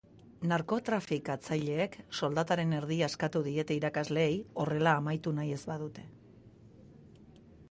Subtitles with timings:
[0.51, 4.35] Narkotrafikatzaileek soldataren erdia eskatu diete irakasleei
[4.65, 6.09] horrela amaitu nahi ez badute.